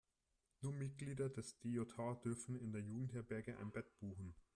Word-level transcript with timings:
Nur 0.61 0.73
Mitglieder 0.73 1.29
des 1.29 1.59
DJH 1.59 2.21
dürfen 2.25 2.55
in 2.55 2.71
der 2.71 2.81
Jugendherberge 2.81 3.55
ein 3.59 3.71
Bett 3.71 3.95
buchen. 3.99 4.33